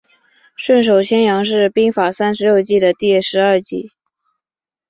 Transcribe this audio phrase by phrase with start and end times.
[0.55, 3.91] 顺手牵羊是兵法三十六计的第十二计。